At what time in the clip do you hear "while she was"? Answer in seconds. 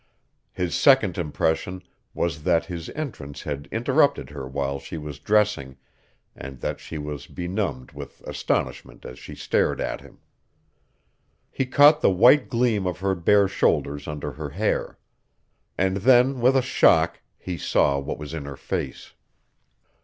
4.47-5.19